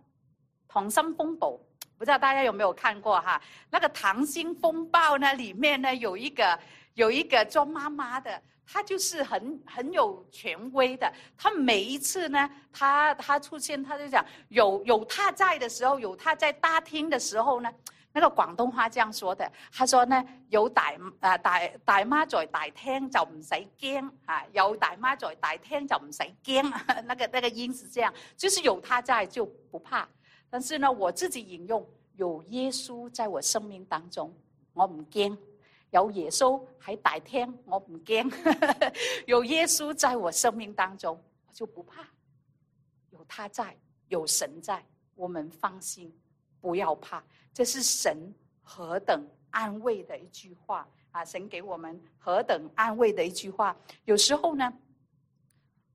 [0.70, 1.53] 溏心风暴》，
[1.96, 3.40] 不知道大家有没有看过哈？
[3.70, 6.61] 那个《溏心风暴》呢，里面呢有一个
[6.92, 8.42] 有一个做妈妈的。
[8.66, 17.72] 他就是很很有权威的，他每一次呢，他他出现，他就讲有有他在的时候，有他在大厅的时候呢，
[18.12, 26.62] 那个广东话这样说的，他说呢，有大啊大大妈在大厅就唔使惊啊，有大妈在大厅就唔使惊，
[27.05, 30.09] 那个那个音是这样，就是有他在就不怕。
[30.48, 31.85] 但是呢，我自己引用，
[32.16, 34.33] 有耶稣在我生命当中，
[34.72, 35.37] 我唔惊。
[35.94, 38.28] 有耶稣喺大厅，我唔惊；
[39.28, 42.04] 有耶稣在我生命当中，我就不怕。
[43.11, 43.76] 有他在，
[44.09, 46.12] 有神在，我们放心，
[46.61, 47.22] 不要怕。
[47.52, 51.24] 这是神何等安慰的一句话啊！
[51.24, 53.76] 神给我们何等安慰的一句话。
[54.04, 54.72] 有时候呢，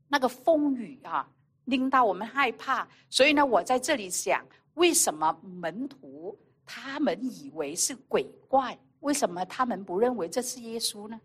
[0.08, 1.30] 那个风雨啊，
[1.66, 2.88] 令到我们害怕。
[3.10, 8.80] 所以呢，我在这里想，为什么门徒他们以为是鬼怪？
[9.02, 11.20] 为什么他们不认为这是耶稣呢？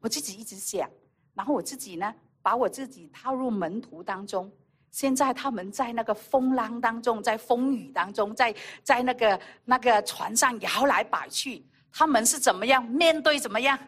[0.00, 0.88] 我自己一直想，
[1.34, 4.50] 然后我自己呢，把我自己套入门徒当中。
[4.90, 13.38] 现在他们在那个风浪当中，在风雨当中，在在那个那个船上摇来摆去，他们是怎么样面对？
[13.38, 13.78] 怎么样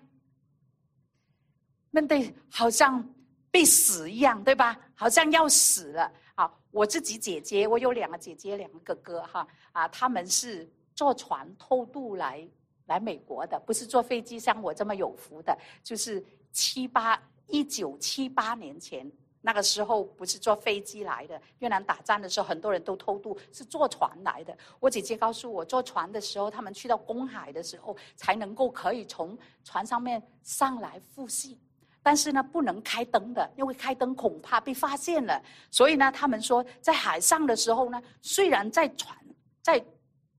[1.90, 2.34] 面对？
[2.50, 3.02] 好像
[3.50, 4.78] 被死一样，对吧？
[4.94, 6.12] 好像要死了。
[6.34, 12.46] 好，我自己姐姐，我有两个姐姐，两个哥哥，哈啊，他们是坐船偷渡来
[12.88, 19.10] 来美国的，不是坐飞机像我这么有福的，就是七八一九七八年前。
[19.40, 24.54] 那个时候不是坐飞机来的，越南打仗的时候很多人都偷渡，是坐船来的。
[24.80, 31.56] 我姐姐告诉我，坐船的时候，他们去到公海的时候，才能够可以从船上面上来复习。
[32.02, 35.40] 但是呢，不能开灯的，因为开灯恐怕被发现了。
[35.70, 39.16] 所以呢，他们说在海上的时候呢，虽然在船
[39.62, 39.82] 在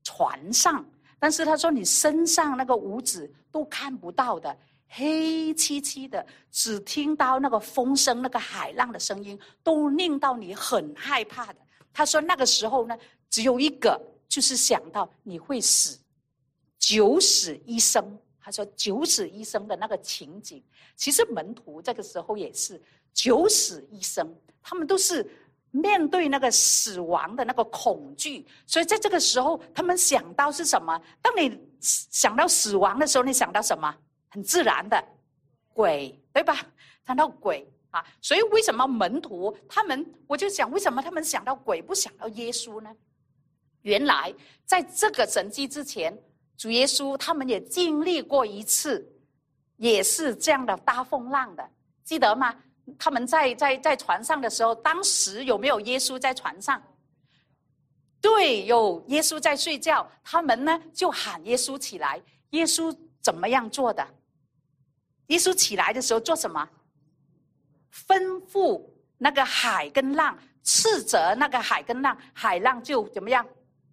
[0.04, 0.86] 船上，
[1.20, 4.58] 但是他说你身上那个五指都看不到的。
[4.92, 11.60] 黑漆漆的，只听到那个风声、那个海浪的声音，都令到你很害怕的。
[11.94, 12.98] 他说那个时候呢，
[13.30, 16.00] 只有一个，就是想到你会死，
[16.80, 18.18] 九死一生。
[18.42, 20.64] 他说九死一生的那个情景，
[20.96, 22.82] 其实门徒这个时候也是
[23.14, 25.24] 九死一生，他们都是
[25.72, 31.00] 面对那个死亡的那个恐惧，所以在这个时候，他们想到是什么？
[31.22, 33.96] 当你想到死亡的时候，你想到什么？
[34.30, 35.04] 很自然的，
[35.74, 36.56] 鬼对吧？
[37.04, 42.90] 谈到鬼啊，所以为什么门徒他们，我就想，为什么他们想到鬼不想到耶稣呢？
[43.82, 44.34] 原来
[44.66, 46.16] 在这个神迹之前，
[46.58, 49.08] 主耶稣他们也经历过一次，
[49.78, 51.68] 也是这样的大风浪的，
[52.04, 52.56] 记得吗？
[52.98, 56.82] 他们在在在船上的时候，当时有没有耶稣在船上？
[58.22, 62.22] 对，有耶稣在睡觉，他们呢就喊耶稣起来，
[62.52, 64.06] 耶稣怎么样做的？
[65.28, 66.68] 耶稣起来的时候做什么？
[67.94, 68.22] 吩
[68.52, 68.84] 咐
[69.18, 73.46] 那个海跟浪，斥责那个海跟浪，海浪就怎么样？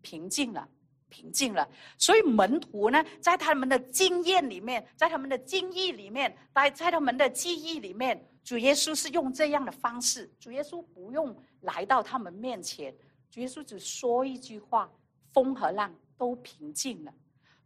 [0.02, 0.68] 平静了，
[1.08, 1.68] 平静了。
[1.98, 10.30] 所以门徒呢，在他们的经验里面，在他们的经历里面，在在他们的记忆里面，主耶稣是用这样的方式。
[10.40, 12.94] 主耶稣不用来到他们面前，
[13.30, 14.88] 主耶稣只说一句话，
[15.32, 17.12] 风和浪都平静了。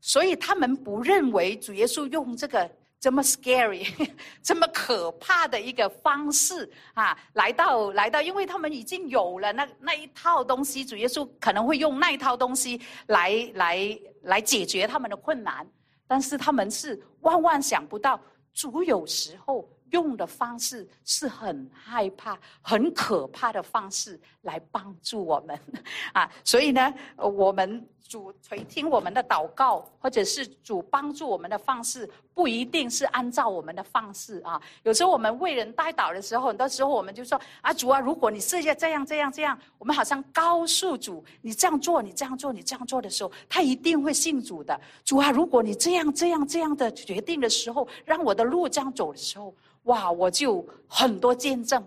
[0.00, 2.68] 所以他们不认为主耶稣用这个。
[3.02, 3.88] 这么 scary，
[4.44, 7.18] 这么可怕的一个方式啊！
[7.32, 15.66] 来到来到，因为他们已经有了那那一套东西，主耶稣可能会用那一套东西来来来解决他们的困难，
[16.06, 18.20] 但是他们是万万想不到，
[18.52, 25.58] 主有时候用的方式是很害怕、很可怕的方式来帮助我们
[26.12, 26.30] 啊！
[26.44, 27.86] 所以呢，我们。
[28.10, 34.60] 主垂听我们的祷告，或者是主帮助我们的方式，不一定是按照我们的方式啊。
[34.82, 44.80] 有时候我们为人带祷的时候，很多时候我们就说：“啊，主啊，如果你是要这样、这样、这样，我们好像告诉主，你这样做、你这样做、你这样做的时候，他一定会信主的。
[45.04, 51.82] 主啊，如果你这样、这样、这样的决定的时候，让我的路这样走的时候，哇，我就很多见证。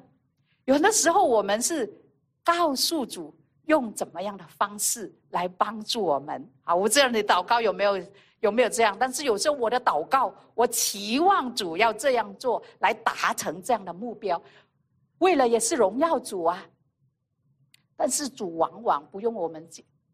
[0.65, 1.91] 有的时候我们是
[2.43, 3.33] 告诉主。”
[3.67, 6.45] 用怎么样的方式来帮助我们？
[6.65, 7.97] 啊，我这样的祷告有没有
[8.43, 8.95] 有没有这样？
[8.99, 14.41] 但是有时候我的祷告，我期望主要这样做来达成这样的目标，
[15.19, 16.63] 为了也是荣耀主啊。
[17.95, 19.65] 但是主往往不用我们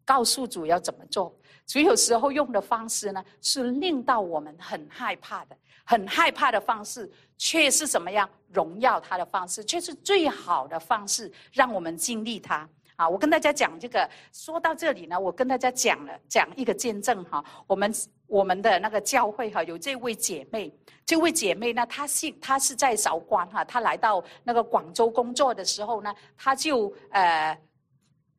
[0.04, 1.34] 告诉主要怎么做，
[1.66, 12.68] 主有时候用的方式呢，是令到我们很害怕的，很害怕的方式，却是怎么样荣耀他的方式，却是最好的方式，让我们经历他。
[12.96, 17.42] 啊，我跟大家讲这个，说到这里呢，我跟大家讲了讲一个见证哈。
[17.66, 17.90] 我们
[18.30, 20.72] 我们的那个教会哈，有这位姐妹，
[21.04, 27.58] 这位姐妹呢，她信她是在韶关哈，她来到那个广州工作的时候呢，她就呃，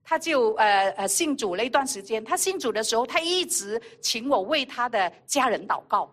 [0.01, 2.23] 她就呃呃信主了一段时间。
[2.23, 6.09] 她信主的时候，她一直请我为她的家人祷告，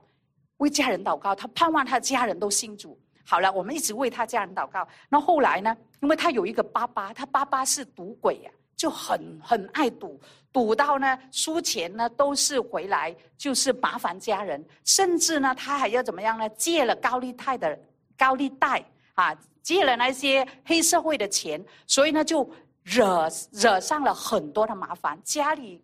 [0.56, 2.98] 为家人祷告，她盼望她的家人都信主。
[3.24, 4.86] 好了，我们一直为她家人祷告。
[5.08, 5.76] 那后来呢？
[6.00, 10.18] 因为她有一个爸爸，她爸爸是赌鬼呀，就很很爱赌，
[10.58, 16.48] 赌到呢输钱呢都是回来就是麻烦家人，甚至呢他还要怎么样呢？
[16.48, 17.78] 借了高利贷的
[18.16, 18.84] 高利贷
[19.14, 19.32] 啊，
[19.62, 22.50] 借了那些黑社会的钱，所以呢就
[22.82, 25.80] 惹惹上了很多的麻烦，家里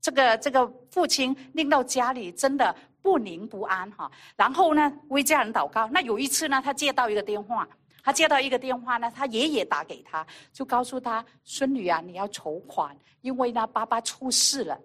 [0.00, 4.08] 这个这个父亲令到家里真的不宁不安哈。
[4.36, 5.88] 然后呢，为家人祷告。
[5.88, 7.68] 那有一次呢，他接到一个电话，
[8.06, 14.80] 他接到一个电话呢，他爷爷打给他，就告诉他：“孙女啊，你要筹款，因为呢，爸爸出事了。”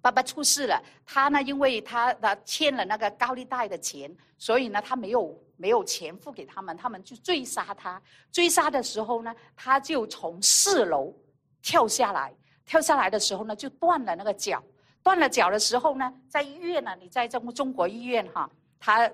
[0.00, 8.00] 爸爸出事了，他呢，因为他他欠了那个高利贷的钱，所以呢，他没有没有钱付给他们，他们就追杀他。
[8.32, 11.14] 追杀的时候呢，他就从四楼
[11.60, 12.34] 跳下来，
[12.64, 14.64] 跳下来的时候呢，就断了那个脚。
[15.02, 19.12] 断了脚的时候呢，在医院呢，你在中中国医院哈，他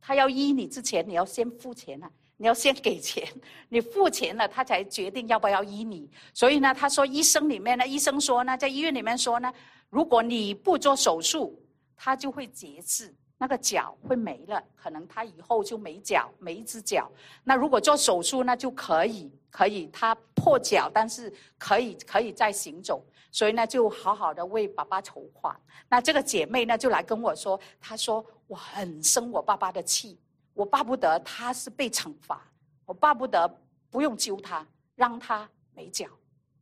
[0.00, 2.08] 他要医你之前，你要先付钱啊，
[2.38, 3.28] 你要先给钱，
[3.68, 6.10] 你付钱了，他才决定要不要医你。
[6.32, 9.52] 所以呢，他说医生里面呢，医生说呢，在医院里面说呢。
[9.90, 11.58] 如果你不做手术，
[11.96, 17.10] 他就会截肢，那个脚会没了，可能他以后就没脚，没一只脚。
[17.42, 23.02] 那如果做手术，那就可以，可以他破脚，但是可以可以再行走。
[23.32, 25.58] 所以呢，就好好的为爸爸筹款。
[25.88, 30.18] 那这个姐妹呢，就来跟我说，她说我很生我爸爸的气，
[30.58, 32.44] 我巴不得他是被惩罚，
[32.84, 33.48] 我巴不得
[33.90, 36.08] 不用揪他，让他没脚。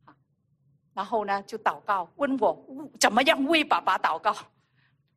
[0.05, 0.15] 啊
[0.93, 4.35] 然后呢，就祷告，问我怎么样为爸爸祷告，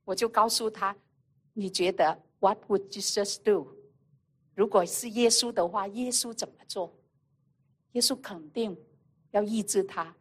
[0.02, 0.96] 我就告诉他，
[1.52, 3.68] 你觉得 What would Jesus do？
[4.54, 6.90] 如果是耶稣的话，耶稣怎么做？
[7.92, 8.74] 耶稣肯定
[9.32, 10.14] 要医治他，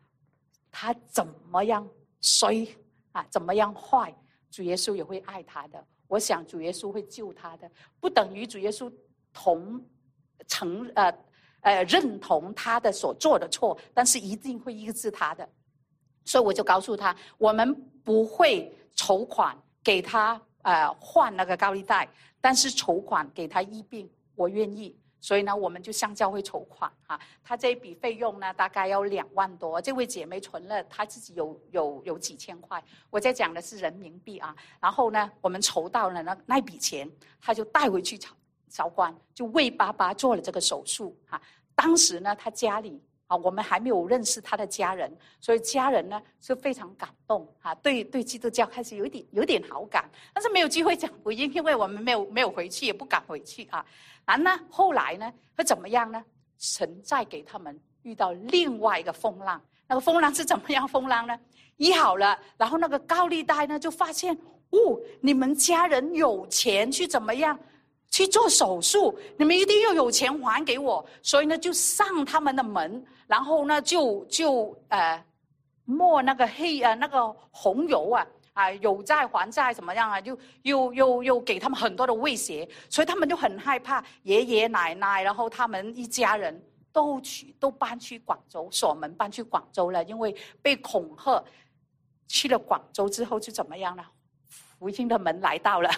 [0.70, 1.90] 他怎么样
[2.20, 2.68] 衰
[3.14, 3.26] 啊？
[3.30, 4.14] 怎么样坏？
[4.52, 5.88] 主耶稣也会爱他的。
[6.10, 8.92] 我想主耶稣会救他的，不等于主耶稣
[9.32, 9.82] 同
[10.46, 11.10] 承呃。
[11.62, 15.46] 呃，认同他的所做的错，但是一定会医治他的，
[16.24, 22.08] 所以我就告诉他，我们不会筹款给他呃换那个高利贷，
[22.40, 24.98] 但是筹款给他医病，我愿意。
[25.22, 27.20] 所以呢，我们就向教会筹款哈。
[27.44, 29.82] 他这一笔费用呢，大概要两万多。
[29.82, 32.84] 这位姐妹存了，她自己有有有几千块。
[33.10, 34.56] 我在讲的是人民币啊。
[34.80, 37.10] 然后呢，我们筹到了那那笔钱，
[37.42, 38.36] 他就带回去筹。
[38.72, 41.42] 韶关就为爸爸做了这个手术哈。
[41.74, 53.86] 当时呢，他家里啊，我们还没有认识他的家人，所以家人呢是非常感动啊，对对基督教开始有点有点好感，但是没有机会讲福音，因为我们没有没有回去，也不敢回去啊。
[54.26, 56.24] 然后呢，后来呢会怎么样呢？
[56.58, 61.40] 神再给他们遇到另外一个风浪，那个风浪是怎么样风浪呢？
[61.78, 64.36] 医好了，然后那个高利贷呢就发现，
[64.72, 67.58] 哦，你们家人有钱去怎么样？
[68.12, 71.06] 去做手术，你们一定要有钱还给我。
[71.22, 75.24] 所以呢，就上他们的门，然后呢，就就呃，
[75.86, 80.20] 抹那个黑呃那个红油啊啊，有债还债怎么样啊？
[80.20, 84.04] 就又又又给他们很多的威胁，所以他们就很害怕。
[84.24, 91.44] 爷爷奶奶，然后他们一家人都去都搬去广州，锁门搬去广州了，因为被恐吓。
[92.32, 94.08] 去了广州之后就怎么样了？
[94.80, 95.90] 福音的门来到了，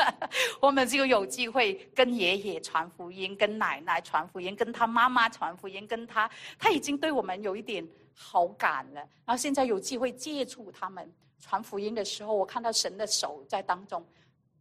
[0.58, 6.28] 我们就有机会跟爷爷传福音，跟奶奶传福音，跟他妈妈传福音，跟他
[6.58, 9.00] 他已经对我们有一点好感了。
[9.26, 11.06] 然后现在有机会接触他们
[11.38, 14.02] 传福音的时候，我看到神的手在当中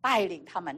[0.02, 0.78] 带领他们，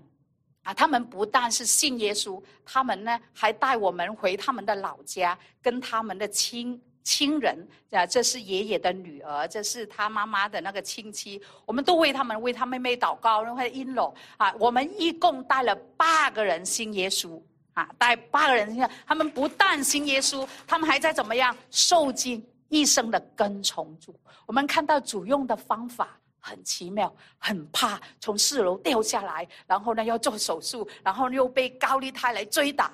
[0.62, 6.80] 啊，他们不但是信耶稣，他们呢还带我们回他们的老家，跟他们的亲。
[7.04, 17.41] 亲人啊，这是爷爷的女儿，这是他妈妈的那个亲戚，我们都为他们为他妹妹祷告，然后因了啊，我们一共带了八个人信耶稣
[17.74, 24.18] 啊，带八个人信，他们不但信耶稣，他们还在怎么样受尽一生的跟从主。
[24.45, 32.91] 我们看到主用的方法很奇妙，很怕从四楼掉下来，然后呢要做手术，然后又被高利贷来追打，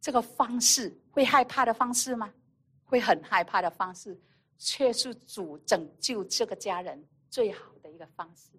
[0.00, 2.30] 这个方式会害怕的方式吗？
[2.86, 4.18] 会很害怕的方式，
[4.56, 8.52] 却是主拯救这个家人最好的一个方式，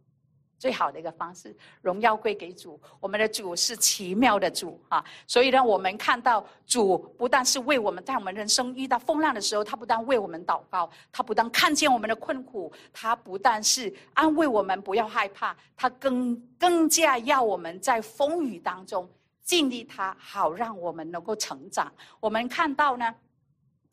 [0.59, 1.55] 最好的一个方式。
[1.81, 5.03] 荣耀归给主，我们的主是奇妙的主啊！
[5.25, 19.09] 所以呢，我们看到主不但是为我们在我们人生遇到风浪的时候，他不但为我们祷告，他不但看见我们的困苦，他不但是安慰我们不要害怕，他更更加要我们在风雨当中
[19.41, 21.91] 尽力他，好让我们能够成长。
[22.19, 23.15] 我们看到呢。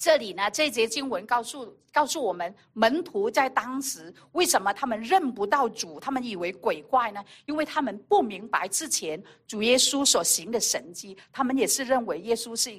[0.04, 5.98] 这里呢，这节经文告诉告诉我们，门徒在当时为什么他们认不到主？
[5.98, 7.24] 他们以为鬼怪呢？
[7.46, 12.78] 因为他们不明白之前主耶稣所行的神迹，他们也是认为耶稣是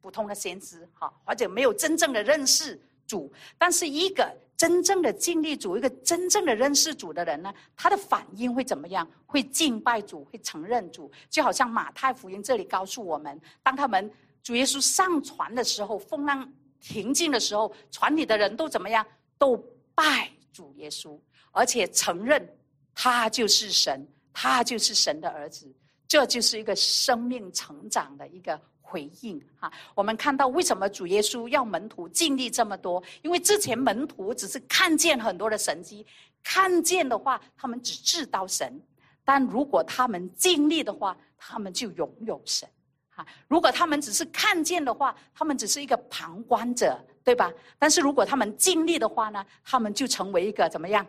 [0.00, 3.32] 普通的先知，哈，或者没有真正的认识主。
[3.58, 9.04] 但是一个真正的经历主，一个真正的认识主的人呢，他的反应会怎么样？
[9.26, 11.10] 会敬拜主，会承认主。
[11.28, 14.08] 就好像马太福音这里告诉我们，当他们
[14.40, 16.48] 主耶稣上船的时候，风浪。
[16.80, 19.06] 平静的时候，船里的人都怎么样？
[19.38, 19.56] 都
[19.94, 21.18] 拜主耶稣，
[21.52, 22.46] 而且承认
[22.94, 25.70] 他就是神，他就是神的儿子。
[26.08, 29.72] 这就是一个生命成长的一个回应哈。
[29.94, 33.00] 我们看到为什么主耶稣要门徒经历这么多？
[33.22, 36.04] 因为之前门徒只是看见很多的神迹，
[36.42, 38.68] 看见的话，他们只知道神；
[39.24, 42.68] 但如果他们经历的话，他们就拥有神。
[43.20, 47.52] 哈，如果他们只是看见的话，他们只是一个旁观者，对吧？
[47.78, 51.06] 但是如果他们经历的话呢，他们就成为一个怎么样？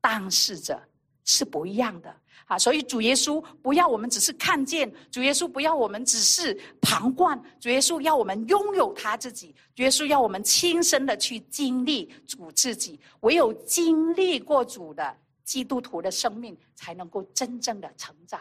[0.00, 0.80] 当事者
[1.24, 2.14] 是不一样的。
[2.46, 12.98] 啊，所以主耶稣不要我们只是看见，主耶稣不要我们只是旁观，主耶稣要我们拥有他自己，主耶稣要我们亲身的去经历主自己。
[13.20, 18.40] 唯有经历过主的基督徒的生命，才能够真正的成长。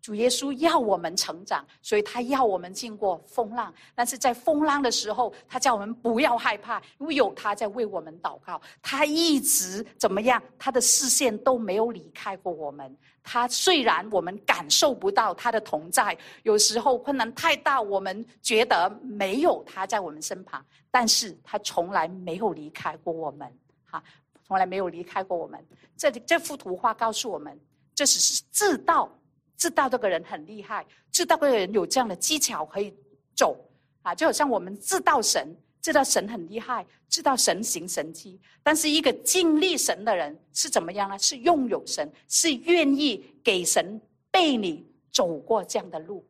[0.00, 3.72] 主耶稣要我们成长，所以他要我们经过风浪。
[3.94, 8.60] 但是在风浪的时候，他叫我们不要害怕，因为有他在为我们祷告。
[8.80, 10.42] 他一直怎么样？
[10.58, 12.96] 他的视线都没有离开过我们。
[13.22, 23.46] 他虽然我们感受不到他的同在，有时候困难太大，我们觉得没有他在我们身旁，但是他从来没有离开过我们，
[23.84, 24.02] 哈，
[24.46, 25.62] 从来没有离开过我们。
[25.96, 27.60] 这这幅图画告诉我们，
[27.94, 29.10] 这只是知道。
[29.58, 32.94] 知道这个人很厉害，知道这个人有这样的技巧可以
[33.36, 33.58] 走
[34.02, 38.40] 啊，就好像我们知道神，知道神很厉害，知道神行神迹。
[38.62, 41.18] 但是一个经历神的人是怎么样呢？
[41.18, 44.00] 是拥有神，是愿意给神
[44.30, 46.24] 背你走过这样的路，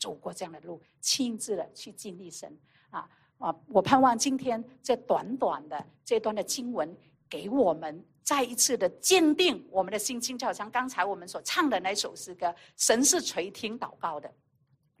[0.00, 2.50] 走过这样的路，亲自的去经历神
[2.90, 3.06] 啊
[3.38, 3.54] 啊！
[3.68, 6.96] 我盼望今天这短短的这段的经文
[7.32, 8.04] 给我们。
[8.22, 14.32] 再一次的坚定我们的心情，就好像刚才我们所唱的那首诗歌：“神是垂听祷告的。”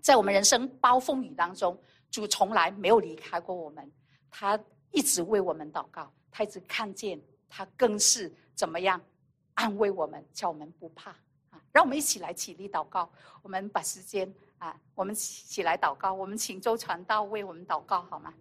[0.02, 1.80] 在我们人生暴风雨当中，
[2.10, 3.92] 主从来没有离开过我们，
[4.28, 4.58] 他
[4.90, 9.00] 一直为我们祷告，他一直看见，他更是怎么样
[9.54, 11.10] 安慰我们，叫我们不怕
[11.50, 11.62] 啊！
[11.70, 13.08] 让我们一起来起立祷告，
[13.42, 18.34] 我们把时间啊，我们起来祷告，我们请周传道为我们祷告好吗？